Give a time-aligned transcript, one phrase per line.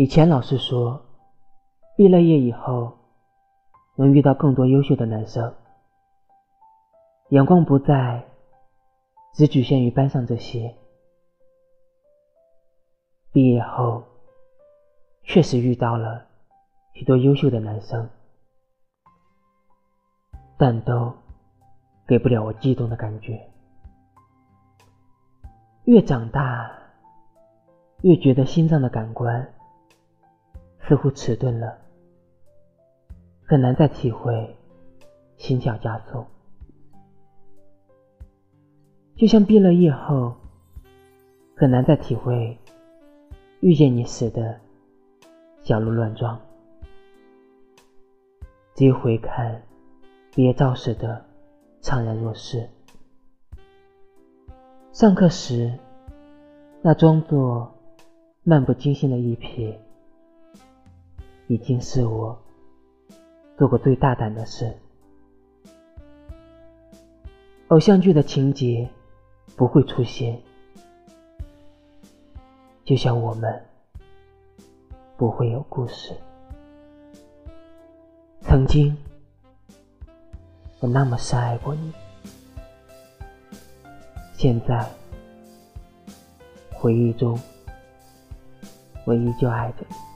[0.00, 0.98] 以前老师说，
[1.94, 2.90] 毕了业以后
[3.96, 5.54] 能遇到更多优秀的男生，
[7.28, 8.24] 眼光不再
[9.34, 10.74] 只局限于班上这些。
[13.30, 14.02] 毕业后，
[15.24, 16.24] 确实遇到了
[16.94, 18.08] 许多优秀的男生，
[20.56, 21.12] 但都
[22.08, 23.38] 给不了我激动的感觉。
[25.84, 26.70] 越长大，
[28.00, 29.46] 越觉得心脏的感官。
[30.90, 31.78] 似乎迟钝了，
[33.46, 34.56] 很难再体会
[35.36, 36.26] 心跳加速。
[39.14, 40.34] 就像毕了业后，
[41.54, 42.58] 很难再体会
[43.60, 44.58] 遇见你时的
[45.62, 46.40] 小鹿乱撞。
[48.74, 49.62] 只有回看
[50.34, 51.24] 毕业照时的
[51.80, 52.68] 怅然若失。
[54.90, 55.72] 上课时，
[56.82, 57.78] 那装作
[58.42, 59.76] 漫不经心的一瞥。
[61.50, 62.40] 已经是我
[63.58, 64.72] 做过最大胆的事。
[67.66, 68.88] 偶像剧的情节
[69.56, 70.40] 不会出现，
[72.84, 73.64] 就像我们
[75.16, 76.14] 不会有故事。
[78.42, 78.96] 曾经，
[80.78, 81.92] 我那么深爱过你，
[84.34, 84.88] 现在
[86.72, 87.36] 回忆中，
[89.04, 90.09] 我依旧爱着你。